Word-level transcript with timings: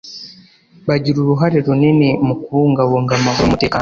bagira 0.87 1.17
uruhare 1.19 1.57
runini 1.65 2.09
mu 2.25 2.33
kubungabunga 2.41 3.11
amahoro 3.15 3.43
n’umutekano 3.45 3.69